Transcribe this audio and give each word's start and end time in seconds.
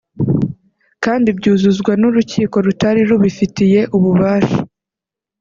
kandi 1.03 1.29
byuzuzwa 1.37 1.91
n’urukiko 2.01 2.55
rutari 2.65 3.01
rubufitiye 3.09 3.79
ububasha 3.95 4.59